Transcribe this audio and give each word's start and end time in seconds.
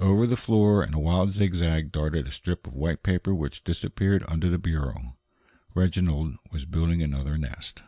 Over 0.00 0.26
the 0.26 0.36
floor 0.36 0.82
in 0.82 0.94
a 0.94 0.98
wild 0.98 1.30
zigzag 1.30 1.92
darted 1.92 2.26
a 2.26 2.32
strip 2.32 2.66
of 2.66 2.74
white 2.74 3.04
paper 3.04 3.32
which 3.32 3.62
disappeared 3.62 4.24
under 4.26 4.48
the 4.48 4.58
bureau. 4.58 5.16
Reginald 5.76 6.34
was 6.50 6.64
building 6.64 7.04
another 7.04 7.38
nest. 7.38 7.84